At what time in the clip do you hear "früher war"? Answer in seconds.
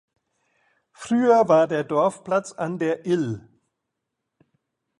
0.93-1.67